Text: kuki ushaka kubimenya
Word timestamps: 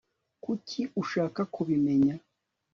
kuki 0.43 0.81
ushaka 1.01 1.41
kubimenya 1.53 2.15